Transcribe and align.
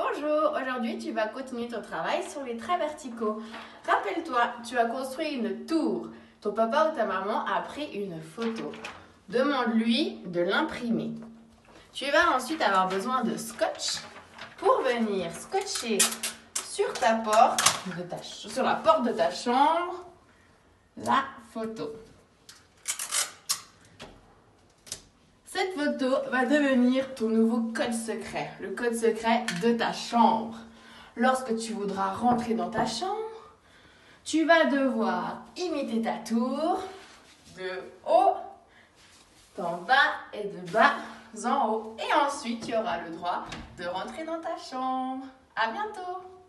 Bonjour, 0.00 0.52
aujourd'hui 0.52 0.96
tu 0.96 1.12
vas 1.12 1.26
continuer 1.26 1.68
ton 1.68 1.82
travail 1.82 2.22
sur 2.26 2.42
les 2.42 2.56
traits 2.56 2.78
verticaux. 2.78 3.42
Rappelle-toi, 3.86 4.40
tu 4.66 4.78
as 4.78 4.86
construit 4.86 5.32
une 5.32 5.66
tour. 5.66 6.08
Ton 6.40 6.52
papa 6.52 6.90
ou 6.90 6.96
ta 6.96 7.04
maman 7.04 7.44
a 7.44 7.60
pris 7.60 7.84
une 7.92 8.18
photo. 8.22 8.72
Demande-lui 9.28 10.22
de 10.24 10.40
l'imprimer. 10.40 11.12
Tu 11.92 12.06
vas 12.10 12.34
ensuite 12.34 12.62
avoir 12.62 12.88
besoin 12.88 13.24
de 13.24 13.36
scotch 13.36 13.98
pour 14.56 14.80
venir 14.80 15.30
scotcher 15.34 15.98
sur 16.54 16.90
ta 16.94 17.16
porte, 17.16 17.60
sur 18.22 18.62
la 18.62 18.76
porte 18.76 19.04
de 19.04 19.12
ta 19.12 19.30
chambre, 19.30 20.06
la 20.96 21.24
photo. 21.52 21.90
Va 26.30 26.44
devenir 26.46 27.14
ton 27.14 27.28
nouveau 27.28 27.72
code 27.72 27.92
secret, 27.92 28.50
le 28.60 28.70
code 28.70 28.94
secret 28.94 29.44
de 29.62 29.72
ta 29.72 29.92
chambre. 29.92 30.56
Lorsque 31.16 31.56
tu 31.56 31.72
voudras 31.72 32.12
rentrer 32.12 32.54
dans 32.54 32.70
ta 32.70 32.86
chambre, 32.86 33.16
tu 34.24 34.44
vas 34.44 34.64
devoir 34.64 35.42
imiter 35.56 36.02
ta 36.02 36.14
tour 36.18 36.82
de 37.56 37.70
haut 38.06 38.36
en 39.58 39.76
bas 39.78 39.94
et 40.32 40.44
de 40.44 40.70
bas 40.72 40.94
en 41.44 41.68
haut. 41.68 41.96
Et 41.98 42.14
ensuite, 42.14 42.66
tu 42.66 42.74
auras 42.74 43.00
le 43.02 43.10
droit 43.16 43.44
de 43.78 43.84
rentrer 43.86 44.24
dans 44.24 44.40
ta 44.40 44.56
chambre. 44.56 45.24
À 45.56 45.70
bientôt 45.70 46.39